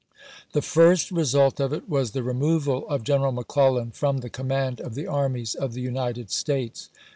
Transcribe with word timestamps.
The 0.53 0.63
first 0.63 1.11
result 1.11 1.59
of 1.59 1.71
it 1.73 1.87
was 1.87 2.09
the 2.09 2.23
removal 2.23 2.87
of 2.89 3.03
General 3.03 3.31
McClellan 3.31 3.91
from 3.91 4.17
the 4.21 4.31
command 4.31 4.81
of 4.81 4.95
the 4.95 5.05
armies 5.05 5.53
of 5.53 5.75
the 5.75 5.81
United 5.81 6.31
States. 6.31 6.89